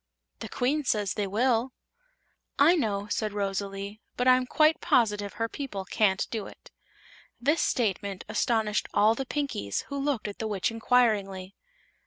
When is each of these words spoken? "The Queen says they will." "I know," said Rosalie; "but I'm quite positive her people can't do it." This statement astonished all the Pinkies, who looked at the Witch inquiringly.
"The 0.39 0.49
Queen 0.49 0.83
says 0.83 1.13
they 1.13 1.27
will." 1.27 1.73
"I 2.57 2.75
know," 2.75 3.05
said 3.09 3.33
Rosalie; 3.33 4.01
"but 4.17 4.27
I'm 4.27 4.47
quite 4.47 4.81
positive 4.81 5.33
her 5.33 5.47
people 5.47 5.85
can't 5.85 6.27
do 6.31 6.47
it." 6.47 6.71
This 7.39 7.61
statement 7.61 8.25
astonished 8.27 8.87
all 8.95 9.13
the 9.13 9.27
Pinkies, 9.27 9.81
who 9.89 9.97
looked 9.99 10.27
at 10.27 10.39
the 10.39 10.47
Witch 10.47 10.71
inquiringly. 10.71 11.53